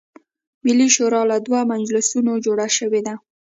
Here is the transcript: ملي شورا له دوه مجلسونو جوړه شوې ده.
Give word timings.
ملي 0.65 0.87
شورا 0.95 1.21
له 1.31 1.37
دوه 1.47 1.59
مجلسونو 1.71 2.33
جوړه 2.45 2.67
شوې 2.77 3.01
ده. 3.07 3.13